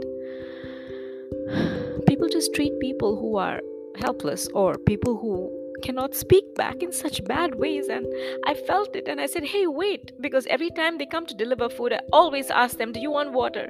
people 2.07 2.29
just 2.29 2.53
treat 2.53 2.79
people 2.79 3.15
who 3.19 3.37
are 3.37 3.61
helpless 3.95 4.47
or 4.53 4.77
people 4.77 5.17
who 5.17 5.51
cannot 5.83 6.15
speak 6.15 6.43
back 6.55 6.81
in 6.81 6.91
such 6.91 7.23
bad 7.25 7.55
ways. 7.55 7.87
And 7.87 8.05
i 8.45 8.53
felt 8.53 8.95
it 8.95 9.07
and 9.07 9.21
i 9.21 9.25
said 9.25 9.43
hey 9.43 9.67
wait 9.67 10.11
because 10.21 10.47
every 10.47 10.69
time 10.71 10.97
they 10.97 11.05
come 11.05 11.25
to 11.25 11.35
deliver 11.35 11.69
food 11.69 11.93
i 11.93 11.99
always 12.11 12.49
ask 12.49 12.77
them 12.77 12.91
do 12.91 12.99
you 12.99 13.11
want 13.11 13.31
water? 13.33 13.69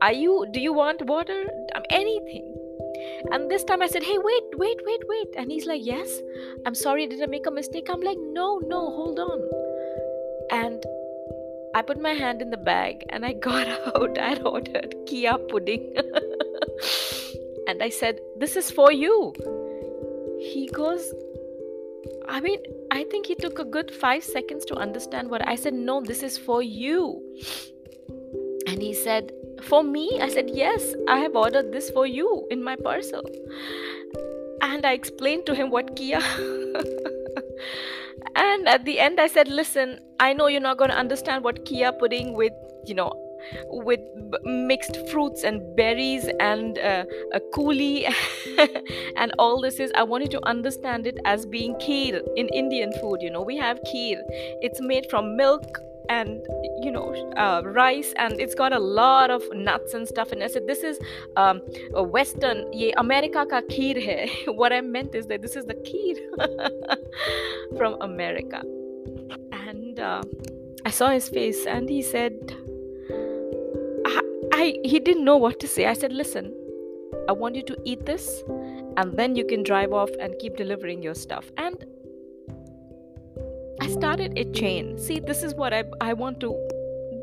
Are 0.00 0.12
you 0.12 0.46
do 0.52 0.60
you 0.60 0.72
want 0.72 1.04
water? 1.06 1.44
Anything 1.90 2.57
and 3.32 3.50
this 3.50 3.64
time 3.64 3.82
i 3.82 3.86
said 3.86 4.02
hey 4.02 4.18
wait 4.18 4.44
wait 4.54 4.80
wait 4.84 5.02
wait. 5.08 5.28
And 5.36 5.50
he's 5.50 5.66
like 5.66 5.84
yes. 5.84 6.20
I'm 6.66 6.74
sorry 6.74 7.06
did 7.06 7.22
i 7.22 7.26
make 7.26 7.46
a 7.46 7.50
mistake? 7.50 7.88
I'm 7.90 8.00
like 8.00 8.18
no 8.20 8.58
no 8.58 8.80
hold 8.90 9.18
on. 9.18 9.40
And 10.50 10.82
i 11.74 11.82
put 11.82 12.00
my 12.00 12.12
hand 12.12 12.42
in 12.42 12.50
the 12.50 12.56
bag 12.56 13.04
and 13.10 13.24
i 13.24 13.32
got 13.48 13.68
out 13.68 14.18
i 14.18 14.34
ordered 14.36 14.94
chia 15.06 15.38
pudding. 15.38 15.94
And 17.68 17.82
i 17.82 17.90
said 17.90 18.20
this 18.38 18.56
is 18.56 18.70
for 18.70 18.90
you. 18.90 19.34
He 20.40 20.68
goes 20.68 21.12
I 22.28 22.40
mean, 22.40 22.60
I 22.90 23.04
think 23.04 23.26
he 23.26 23.34
took 23.34 23.58
a 23.58 23.64
good 23.64 23.90
five 23.90 24.22
seconds 24.22 24.64
to 24.66 24.76
understand 24.76 25.30
what 25.30 25.46
I 25.46 25.56
said. 25.56 25.72
No, 25.74 26.00
this 26.00 26.22
is 26.22 26.36
for 26.36 26.62
you. 26.62 27.22
And 28.66 28.82
he 28.82 28.92
said, 28.92 29.32
For 29.62 29.82
me? 29.82 30.18
I 30.20 30.28
said, 30.28 30.50
Yes, 30.52 30.94
I 31.08 31.18
have 31.18 31.36
ordered 31.36 31.72
this 31.72 31.90
for 31.90 32.06
you 32.06 32.46
in 32.50 32.62
my 32.62 32.76
parcel. 32.76 33.22
And 34.62 34.84
I 34.84 34.92
explained 34.92 35.46
to 35.46 35.54
him 35.54 35.70
what 35.70 35.96
Chia. 35.96 36.20
and 38.34 38.68
at 38.68 38.84
the 38.84 38.98
end, 38.98 39.20
I 39.20 39.26
said, 39.26 39.48
Listen, 39.48 40.00
I 40.20 40.32
know 40.32 40.48
you're 40.48 40.60
not 40.60 40.78
going 40.78 40.90
to 40.90 40.96
understand 40.96 41.44
what 41.44 41.66
Chia 41.66 41.92
pudding 41.92 42.34
with, 42.34 42.52
you 42.86 42.94
know, 42.94 43.12
with 43.70 44.00
mixed 44.44 44.96
fruits 45.10 45.44
and 45.44 45.76
berries 45.76 46.28
and 46.40 46.78
uh, 46.78 47.04
a 47.32 47.40
coulis 47.54 48.12
and 49.16 49.32
all 49.38 49.60
this 49.60 49.78
is 49.78 49.92
i 49.94 50.02
want 50.02 50.22
you 50.22 50.28
to 50.28 50.44
understand 50.46 51.06
it 51.06 51.18
as 51.24 51.46
being 51.46 51.74
kheer 51.74 52.20
in 52.36 52.48
indian 52.48 52.92
food 53.00 53.18
you 53.20 53.30
know 53.30 53.42
we 53.42 53.56
have 53.56 53.80
kheer 53.82 54.20
it's 54.60 54.80
made 54.80 55.06
from 55.10 55.36
milk 55.36 55.78
and 56.08 56.40
you 56.82 56.90
know 56.90 57.14
uh, 57.36 57.62
rice 57.64 58.12
and 58.16 58.40
it's 58.40 58.54
got 58.54 58.72
a 58.72 58.78
lot 58.78 59.30
of 59.30 59.42
nuts 59.52 59.94
and 59.94 60.08
stuff 60.08 60.32
and 60.32 60.42
i 60.42 60.46
said 60.46 60.66
this 60.66 60.82
is 60.82 60.98
um, 61.36 61.60
a 61.94 62.02
western 62.02 62.72
ye 62.72 62.92
america 62.96 63.46
ka 63.46 63.60
kheer 63.72 64.04
hai 64.08 64.52
what 64.62 64.72
i 64.72 64.80
meant 64.80 65.14
is 65.14 65.26
that 65.26 65.42
this 65.42 65.56
is 65.56 65.66
the 65.66 65.78
kheer 65.88 66.16
from 67.78 68.00
america 68.00 68.62
and 69.52 70.00
uh, 70.00 70.22
i 70.84 70.90
saw 70.90 71.10
his 71.10 71.28
face 71.28 71.66
and 71.66 71.88
he 71.88 72.02
said 72.02 72.56
I 74.58 74.74
he 74.82 74.98
didn't 74.98 75.24
know 75.24 75.36
what 75.36 75.60
to 75.60 75.68
say. 75.68 75.86
I 75.86 75.92
said, 75.92 76.12
"Listen, 76.12 76.46
I 77.28 77.32
want 77.40 77.54
you 77.54 77.62
to 77.62 77.76
eat 77.84 78.06
this 78.06 78.42
and 78.96 79.16
then 79.16 79.36
you 79.36 79.44
can 79.46 79.62
drive 79.62 79.92
off 79.92 80.10
and 80.18 80.36
keep 80.40 80.56
delivering 80.56 81.00
your 81.00 81.14
stuff." 81.14 81.52
And 81.56 81.84
I 83.80 83.88
started 83.88 84.36
a 84.36 84.44
chain. 84.52 84.98
See, 84.98 85.20
this 85.20 85.42
is 85.42 85.54
what 85.54 85.72
I 85.72 85.84
I 86.00 86.12
want 86.12 86.40
to 86.40 86.56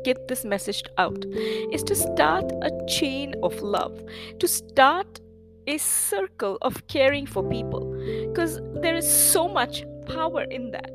get 0.04 0.28
this 0.28 0.44
message 0.44 0.82
out 0.98 1.24
is 1.72 1.82
to 1.82 1.94
start 1.94 2.44
a 2.62 2.70
chain 2.88 3.34
of 3.42 3.60
love, 3.60 4.02
to 4.38 4.48
start 4.48 5.20
a 5.66 5.78
circle 5.78 6.58
of 6.62 6.86
caring 6.86 7.26
for 7.26 7.42
people 7.48 7.92
because 8.28 8.60
there 8.82 8.94
is 8.94 9.08
so 9.32 9.48
much 9.48 9.84
power 10.06 10.42
in 10.44 10.70
that. 10.70 10.90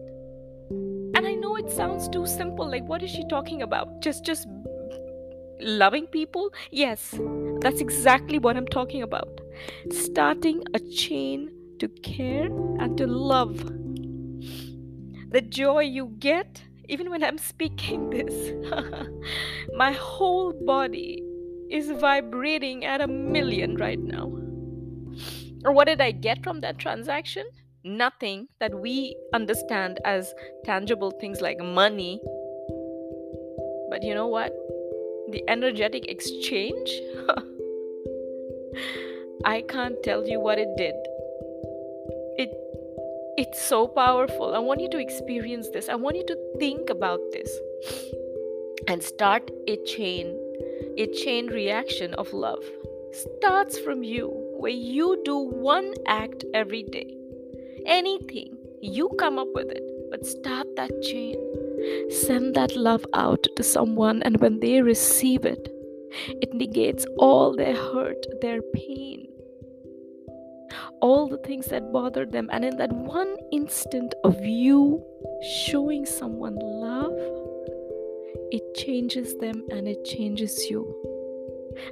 And 1.16 1.28
I 1.28 1.34
know 1.34 1.58
it 1.58 1.70
sounds 1.70 2.08
too 2.08 2.26
simple 2.26 2.70
like 2.70 2.84
what 2.86 3.04
is 3.04 3.12
she 3.12 3.28
talking 3.28 3.62
about? 3.62 4.02
Just 4.02 4.24
just 4.26 4.48
loving 5.60 6.08
people? 6.08 6.54
Yes, 6.72 7.14
that's 7.60 7.82
exactly 7.82 8.40
what 8.40 8.58
I'm 8.58 8.68
talking 8.68 9.04
about. 9.04 9.42
Starting 9.92 10.64
a 10.74 10.80
chain 10.80 11.52
to 11.80 11.88
care 11.90 12.46
and 12.80 12.98
to 12.98 13.08
love. 13.08 13.60
The 15.32 15.42
joy 15.42 15.82
you 15.82 16.16
get, 16.20 16.64
even 16.90 17.10
when 17.10 17.24
I'm 17.24 17.38
speaking 17.38 18.10
this, 18.10 18.52
my 19.76 19.92
whole 19.94 20.54
body 20.54 21.24
is 21.70 21.90
vibrating 21.92 22.86
at 22.86 23.02
a 23.02 23.08
million 23.08 23.76
right 23.78 24.00
now. 24.00 24.26
Or 25.64 25.72
what 25.72 25.88
did 25.88 26.02
I 26.02 26.12
get 26.12 26.44
from 26.44 26.62
that 26.62 26.80
transaction? 26.80 27.46
Nothing 27.84 28.48
that 28.60 28.74
we 28.74 29.16
understand 29.34 30.00
as 30.06 30.34
tangible 30.66 31.12
things 31.12 31.42
like 31.42 31.60
money. 31.60 32.22
But 33.90 34.04
you 34.04 34.14
know 34.14 34.28
what? 34.28 34.54
the 35.32 35.44
energetic 35.48 36.08
exchange 36.08 36.92
i 39.46 39.62
can't 39.74 40.02
tell 40.04 40.28
you 40.28 40.40
what 40.40 40.60
it 40.60 40.70
did 40.76 40.96
it 42.38 42.52
it's 43.42 43.62
so 43.62 43.88
powerful. 43.88 44.54
I 44.54 44.60
want 44.60 44.82
you 44.82 44.90
to 44.92 45.00
experience 45.00 45.70
this. 45.74 45.90
I 45.90 45.96
want 45.96 46.16
you 46.16 46.26
to 46.28 46.38
think 46.60 46.90
about 46.90 47.20
this 47.32 47.50
and 48.88 49.02
start 49.04 49.50
a 49.68 49.78
chain 49.86 50.38
a 50.98 51.08
chain 51.08 51.48
reaction 51.48 52.14
of 52.16 52.34
love. 52.34 52.64
Starts 53.14 53.80
from 53.80 54.04
you 54.04 54.28
where 54.60 54.72
you 54.72 55.22
do 55.24 55.38
one 55.38 55.94
act 56.06 56.44
every 56.54 56.84
day. 56.84 57.16
Anything 57.86 58.58
you 58.82 59.10
come 59.18 59.40
up 59.40 59.48
with 59.56 59.72
it 59.72 59.84
but 60.12 60.26
start 60.26 60.68
that 60.76 60.92
chain. 61.02 61.38
Send 62.10 62.56
that 62.56 62.76
love 62.76 63.06
out 63.14 63.48
to 63.56 63.64
someone, 63.64 64.22
and 64.22 64.40
when 64.40 64.60
they 64.60 64.82
receive 64.82 65.46
it, 65.46 65.70
It 66.42 66.54
negates 66.54 67.06
all 67.18 67.56
their 67.56 67.76
hurt, 67.76 68.26
their 68.42 68.62
pain, 68.62 69.28
all 71.02 71.28
the 71.28 71.38
things 71.38 71.66
that 71.68 71.92
bother 71.92 72.26
them. 72.26 72.50
And 72.52 72.64
in 72.64 72.78
that 72.78 72.94
one 72.94 73.36
instant 73.52 74.14
of 74.24 74.40
you 74.46 75.04
showing 75.42 76.06
someone 76.06 76.56
love, 76.56 77.18
it 78.52 78.76
changes 78.76 79.36
them 79.38 79.66
and 79.72 79.88
it 79.88 80.06
changes 80.06 80.70
you. 80.70 80.96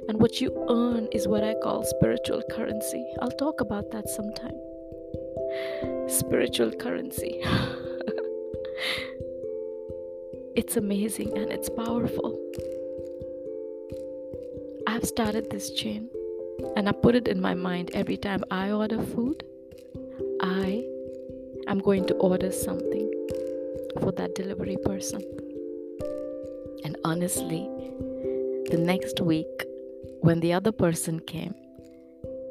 And 0.08 0.20
what 0.20 0.40
you 0.40 0.66
earn 0.68 1.08
is 1.12 1.26
what 1.26 1.42
I 1.42 1.54
call 1.62 1.84
spiritual 1.84 2.42
currency. 2.50 3.04
I'll 3.20 3.30
talk 3.30 3.60
about 3.60 3.90
that 3.92 4.08
sometime. 4.08 4.56
Spiritual 6.08 6.72
currency. 6.72 7.40
it's 10.54 10.76
amazing 10.76 11.36
and 11.36 11.50
it's 11.50 11.68
powerful. 11.70 12.38
I've 14.86 15.04
started 15.04 15.50
this 15.50 15.70
chain 15.70 16.10
and 16.76 16.88
I 16.88 16.92
put 16.92 17.14
it 17.14 17.28
in 17.28 17.40
my 17.40 17.54
mind 17.54 17.90
every 17.94 18.16
time 18.16 18.42
I 18.50 18.70
order 18.70 19.02
food, 19.02 19.44
I 20.40 20.84
am 21.68 21.78
going 21.78 22.06
to 22.06 22.14
order 22.14 22.52
something 22.52 23.10
for 24.00 24.12
that 24.12 24.34
delivery 24.34 24.76
person. 24.84 25.22
And 26.84 26.96
honestly, 27.04 27.68
the 28.70 28.78
next 28.78 29.20
week, 29.20 29.64
when 30.20 30.40
the 30.40 30.52
other 30.52 30.72
person 30.72 31.20
came 31.20 31.54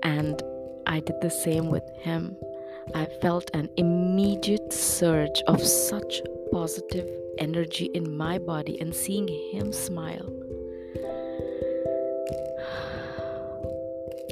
and 0.03 0.41
I 0.87 0.99
did 0.99 1.21
the 1.21 1.29
same 1.29 1.69
with 1.69 1.87
him, 2.01 2.35
I 2.95 3.05
felt 3.21 3.51
an 3.53 3.69
immediate 3.77 4.73
surge 4.73 5.41
of 5.47 5.61
such 5.61 6.21
positive 6.51 7.07
energy 7.37 7.85
in 7.93 8.17
my 8.17 8.37
body 8.37 8.79
and 8.81 8.93
seeing 8.93 9.27
him 9.51 9.71
smile 9.71 10.38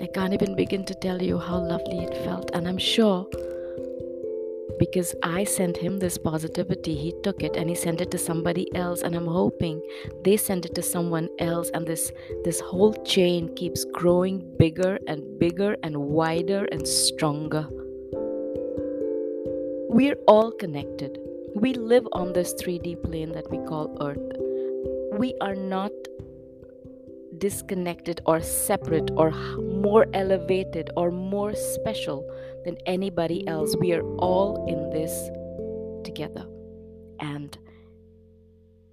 I 0.08 0.10
can't 0.10 0.34
even 0.34 0.56
begin 0.56 0.86
to 0.86 0.96
tell 0.96 1.22
you 1.22 1.38
how 1.38 1.58
lovely 1.58 1.98
it 1.98 2.16
felt. 2.24 2.52
And 2.54 2.66
I'm 2.66 2.78
sure 2.78 3.28
because 4.80 5.14
I 5.22 5.44
sent 5.44 5.76
him 5.76 6.00
this 6.00 6.18
positivity, 6.18 6.96
he 6.96 7.14
took 7.24 7.44
it 7.44 7.58
and 7.58 7.68
he 7.68 7.76
sent 7.76 8.00
it 8.00 8.10
to 8.12 8.18
somebody 8.18 8.74
else. 8.74 9.02
And 9.02 9.16
I'm 9.16 9.28
hoping 9.28 9.82
they 10.24 10.38
send 10.38 10.66
it 10.66 10.74
to 10.76 10.82
someone 10.82 11.28
else. 11.40 11.70
And 11.74 11.86
this, 11.86 12.14
this 12.46 12.62
whole 12.62 12.94
chain 13.04 13.54
keeps 13.56 13.84
growing 13.84 14.50
bigger 14.58 14.98
and 15.08 15.38
bigger 15.40 15.76
and 15.84 15.98
wider 15.98 16.64
and 16.72 16.88
stronger. 16.88 17.68
We're 19.90 20.20
all 20.26 20.54
connected. 20.54 21.20
We 21.54 21.74
live 21.74 22.08
on 22.14 22.32
this 22.32 22.54
3D 22.54 23.04
plane 23.04 23.34
that 23.34 23.52
we 23.52 23.58
call 23.68 23.98
Earth. 24.00 25.20
We 25.20 25.34
are 25.42 25.56
not 25.56 25.92
disconnected 27.40 28.22
or 28.26 28.42
separate 28.42 29.12
or 29.16 29.32
more 29.32 30.06
elevated 30.14 30.90
or 30.96 31.12
more 31.12 31.54
special 31.56 32.30
than 32.66 32.78
anybody 32.86 33.48
else. 33.48 33.76
We 33.78 33.94
are 33.94 34.04
all 34.18 34.66
in 34.68 34.90
this 34.90 35.30
together. 36.04 36.46
And 37.20 37.58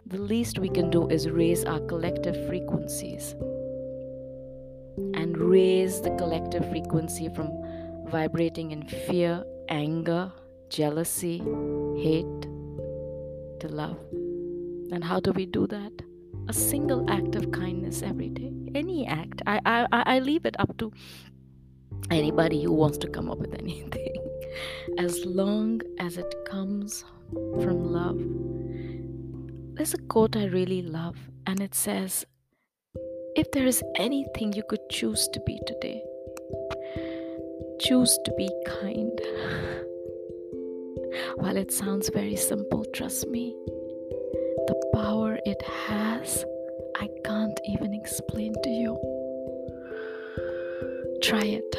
the 0.07 0.19
least 0.19 0.59
we 0.59 0.69
can 0.69 0.91
do 0.91 1.09
is 1.09 1.29
raise 1.29 1.65
our 1.65 1.81
collective 1.81 2.47
frequencies 2.47 3.35
and 5.15 5.37
raise 5.37 6.01
the 6.01 6.11
collective 6.17 6.69
frequency 6.71 7.29
from 7.29 7.51
vibrating 8.07 8.71
in 8.71 8.87
fear, 8.87 9.45
anger, 9.69 10.31
jealousy, 10.69 11.39
hate 11.97 12.43
to 13.61 13.69
love. 13.69 13.99
And 14.93 15.03
how 15.03 15.21
do 15.21 15.33
we 15.33 15.47
do 15.47 15.67
that? 15.67 16.03
A 16.49 16.53
single 16.53 17.09
act 17.11 17.35
of 17.35 17.51
kindness 17.53 18.03
every 18.03 18.29
day. 18.29 18.53
Any 18.75 19.07
act. 19.07 19.43
I 19.47 19.61
i 19.65 19.87
i 19.93 20.19
leave 20.19 20.45
it 20.45 20.57
up 20.59 20.77
to 20.79 20.93
anybody 22.11 22.63
who 22.63 22.73
wants 22.73 22.99
to 22.99 23.09
come 23.09 23.31
up 23.31 23.39
with 23.39 23.55
anything. 23.65 24.15
As 24.99 25.25
long 25.25 25.80
as 25.99 26.17
it 26.19 26.35
comes 26.47 27.04
from 27.33 27.93
love. 27.93 28.21
There's 29.75 29.95
a 29.95 29.99
quote 29.99 30.37
i 30.37 30.45
really 30.45 30.83
love 30.83 31.17
and 31.49 31.61
it 31.61 31.75
says 31.75 32.25
if 33.35 33.50
there 33.50 33.67
is 33.67 33.83
anything 33.97 34.52
you 34.52 34.63
could 34.69 34.89
choose 34.89 35.28
to 35.33 35.41
be 35.45 35.59
today 35.67 36.00
choose 37.80 38.19
to 38.25 38.33
be 38.37 38.49
kind. 38.67 39.21
While 41.37 41.57
it 41.57 41.73
sounds 41.73 42.09
very 42.09 42.37
simple 42.37 42.85
trust 42.95 43.28
me 43.28 43.54
the 44.67 44.91
power 44.95 45.39
it 45.45 45.61
has, 45.63 46.45
I 46.97 47.09
can't 47.25 47.61
even 47.67 47.93
explain 47.93 48.55
to 48.63 48.71
you. 48.71 48.99
Try 51.23 51.61
it. 51.61 51.77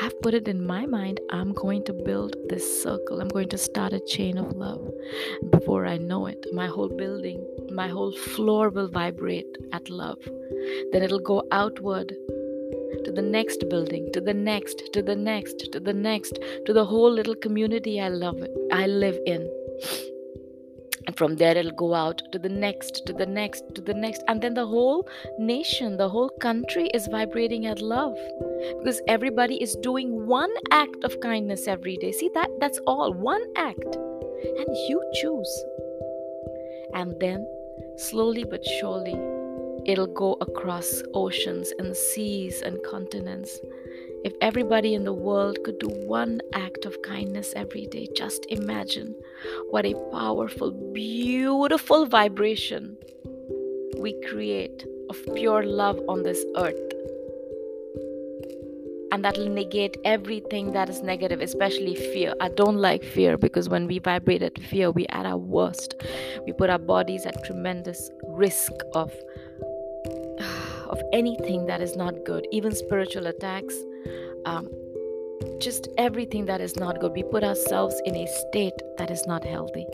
I've 0.00 0.18
put 0.22 0.34
it 0.34 0.48
in 0.48 0.66
my 0.66 0.86
mind. 0.86 1.20
I'm 1.30 1.52
going 1.52 1.84
to 1.84 1.92
build 1.92 2.36
this 2.48 2.82
circle. 2.82 3.20
I'm 3.20 3.28
going 3.28 3.48
to 3.50 3.58
start 3.58 3.92
a 3.92 4.00
chain 4.00 4.38
of 4.38 4.56
love. 4.56 4.88
Before 5.50 5.86
I 5.86 5.98
know 5.98 6.26
it, 6.26 6.46
my 6.52 6.66
whole 6.66 6.88
building, 6.88 7.46
my 7.70 7.88
whole 7.88 8.12
floor 8.12 8.70
will 8.70 8.88
vibrate 8.88 9.58
at 9.72 9.90
love. 9.90 10.18
Then 10.92 11.02
it'll 11.02 11.18
go 11.18 11.42
outward 11.52 12.14
to 13.04 13.12
the 13.12 13.22
next 13.22 13.68
building, 13.68 14.10
to 14.12 14.20
the 14.20 14.34
next, 14.34 14.92
to 14.94 15.02
the 15.02 15.16
next, 15.16 15.72
to 15.72 15.80
the 15.80 15.92
next, 15.92 16.38
to 16.64 16.72
the 16.72 16.84
whole 16.84 17.12
little 17.12 17.34
community 17.36 18.00
I 18.00 18.08
love 18.08 18.42
I 18.72 18.86
live 18.86 19.18
in 19.26 19.50
and 21.06 21.16
from 21.16 21.36
there 21.36 21.56
it'll 21.56 21.72
go 21.72 21.94
out 21.94 22.22
to 22.32 22.38
the 22.38 22.48
next 22.48 23.06
to 23.06 23.12
the 23.12 23.26
next 23.26 23.74
to 23.74 23.80
the 23.80 23.94
next. 23.94 24.22
And 24.28 24.42
then 24.42 24.54
the 24.54 24.66
whole 24.66 25.08
nation 25.38 25.96
the 25.96 26.08
whole 26.08 26.30
country 26.30 26.88
is 26.94 27.06
vibrating 27.06 27.66
at 27.66 27.80
love. 27.80 28.16
Because 28.78 29.00
everybody 29.06 29.62
is 29.62 29.76
doing 29.76 30.26
one 30.26 30.52
act 30.70 31.04
of 31.04 31.20
kindness 31.20 31.68
every 31.68 31.96
day. 31.96 32.12
See 32.12 32.30
that? 32.34 32.50
That's 32.60 32.80
all. 32.86 33.12
One 33.12 33.42
act. 33.56 33.96
And 33.96 34.76
you 34.88 35.02
choose. 35.14 35.64
And 36.94 37.18
then 37.20 37.46
slowly 37.96 38.44
but 38.44 38.64
surely 38.64 39.14
it'll 39.86 40.06
go 40.06 40.36
across 40.40 41.02
oceans 41.14 41.72
and 41.78 41.96
seas 41.96 42.62
and 42.62 42.82
continents 42.82 43.60
if 44.24 44.32
everybody 44.40 44.94
in 44.94 45.04
the 45.04 45.12
world 45.12 45.58
could 45.64 45.78
do 45.78 45.88
one 45.88 46.40
act 46.52 46.84
of 46.84 47.00
kindness 47.02 47.52
every 47.54 47.86
day, 47.86 48.08
just 48.16 48.46
imagine 48.48 49.14
what 49.70 49.86
a 49.86 49.94
powerful, 50.12 50.70
beautiful 50.92 52.06
vibration 52.06 52.96
we 53.98 54.20
create 54.28 54.84
of 55.08 55.16
pure 55.34 55.62
love 55.64 56.00
on 56.08 56.22
this 56.22 56.44
earth. 56.56 56.80
And 59.12 59.24
that'll 59.24 59.48
negate 59.48 59.96
everything 60.04 60.72
that 60.72 60.90
is 60.90 61.02
negative, 61.02 61.40
especially 61.40 61.94
fear. 61.94 62.34
I 62.40 62.48
don't 62.48 62.76
like 62.76 63.04
fear 63.04 63.38
because 63.38 63.68
when 63.68 63.86
we 63.86 63.98
vibrate 63.98 64.42
at 64.42 64.58
fear, 64.58 64.90
we 64.90 65.06
are 65.06 65.20
at 65.20 65.26
our 65.26 65.38
worst. 65.38 65.94
We 66.44 66.52
put 66.52 66.70
our 66.70 66.78
bodies 66.78 67.24
at 67.24 67.44
tremendous 67.44 68.10
risk 68.28 68.72
of 68.94 69.12
of 70.88 71.00
anything 71.12 71.66
that 71.66 71.80
is 71.80 71.96
not 71.96 72.24
good, 72.24 72.46
even 72.52 72.74
spiritual 72.74 73.26
attacks, 73.26 73.74
um, 74.44 74.68
just 75.58 75.88
everything 75.98 76.46
that 76.46 76.60
is 76.60 76.76
not 76.76 77.00
good. 77.00 77.12
We 77.12 77.22
put 77.22 77.44
ourselves 77.44 78.00
in 78.04 78.14
a 78.14 78.26
state 78.26 78.80
that 78.98 79.10
is 79.10 79.26
not 79.26 79.44
healthy. 79.44 79.86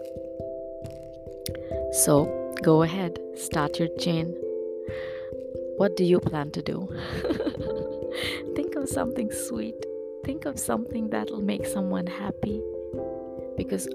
So 2.04 2.54
go 2.62 2.82
ahead, 2.82 3.18
start 3.36 3.78
your 3.78 3.88
chain. 3.98 4.34
What 5.76 5.96
do 5.96 6.04
you 6.04 6.20
plan 6.20 6.50
to 6.52 6.62
do? 6.62 6.88
Think 8.54 8.76
of 8.76 8.88
something 8.88 9.30
sweet. 9.32 9.74
Think 10.24 10.44
of 10.44 10.58
something 10.58 11.10
that'll 11.10 11.42
make 11.42 11.66
someone 11.66 12.06
happy. 12.06 12.62
Because 13.56 13.88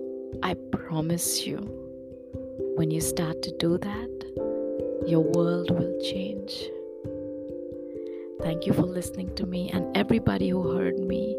I 0.44 0.56
promise 0.72 1.46
you, 1.46 1.58
when 2.76 2.92
you 2.92 3.02
start 3.02 3.42
to 3.44 3.52
do 3.58 3.78
that, 3.78 5.08
your 5.08 5.22
world 5.22 5.72
will 5.72 6.00
change. 6.02 6.70
Thank 8.48 8.66
you 8.66 8.72
for 8.72 8.84
listening 8.84 9.36
to 9.36 9.46
me 9.46 9.70
and 9.72 9.98
everybody 9.98 10.48
who 10.48 10.72
heard 10.72 10.98
me 10.98 11.36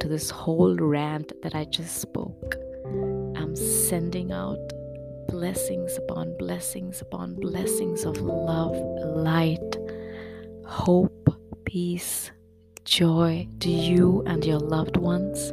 to 0.00 0.08
this 0.08 0.28
whole 0.28 0.74
rant 0.74 1.32
that 1.42 1.54
I 1.54 1.66
just 1.66 1.98
spoke. 1.98 2.56
I'm 3.36 3.54
sending 3.54 4.32
out 4.32 4.58
blessings 5.28 5.96
upon 5.96 6.36
blessings 6.36 7.00
upon 7.00 7.36
blessings 7.36 8.04
of 8.04 8.20
love, 8.20 8.74
light, 8.74 9.76
hope, 10.66 11.28
peace, 11.64 12.32
joy 12.84 13.46
to 13.60 13.70
you 13.70 14.24
and 14.26 14.44
your 14.44 14.58
loved 14.58 14.96
ones. 14.96 15.52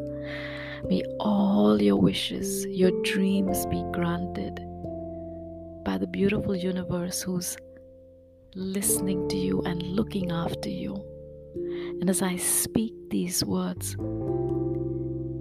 May 0.89 1.03
all 1.19 1.79
your 1.79 1.97
wishes, 1.97 2.65
your 2.65 2.89
dreams 3.03 3.67
be 3.67 3.83
granted 3.91 4.55
by 5.85 5.99
the 5.99 6.07
beautiful 6.07 6.55
universe 6.55 7.21
whose 7.21 7.57
listening 8.55 9.27
to 9.29 9.37
you 9.37 9.61
and 9.61 9.81
looking 9.81 10.31
after 10.31 10.69
you. 10.69 10.95
And 11.99 12.09
as 12.09 12.21
I 12.21 12.37
speak 12.37 12.93
these 13.09 13.43
words, 13.43 13.95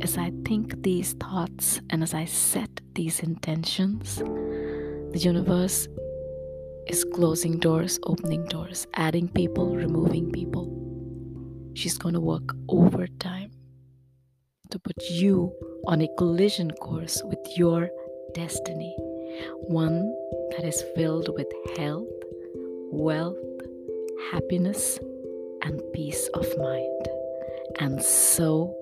as 0.02 0.18
I 0.18 0.32
think 0.44 0.82
these 0.82 1.12
thoughts, 1.14 1.80
and 1.90 2.02
as 2.02 2.14
I 2.14 2.24
set 2.24 2.80
these 2.94 3.20
intentions, 3.20 4.16
the 4.16 5.18
universe 5.18 5.88
is 6.86 7.04
closing 7.14 7.58
doors, 7.58 7.98
opening 8.04 8.44
doors, 8.46 8.86
adding 8.94 9.28
people, 9.28 9.76
removing 9.76 10.32
people. 10.32 10.68
She's 11.74 11.98
going 11.98 12.14
to 12.14 12.20
work 12.20 12.54
overtime 12.68 13.50
to 14.70 14.78
put 14.78 14.96
you 15.10 15.52
on 15.86 16.00
a 16.00 16.08
collision 16.16 16.70
course 16.70 17.22
with 17.24 17.38
your 17.56 17.90
destiny, 18.34 18.94
one 19.68 20.14
that 20.50 20.64
is 20.64 20.82
filled 20.94 21.28
with 21.34 21.46
health, 21.76 22.08
wealth, 22.92 23.38
happiness, 24.30 24.98
and 25.62 25.82
peace 25.94 26.28
of 26.34 26.46
mind, 26.58 27.08
and 27.80 28.02
so 28.02 28.76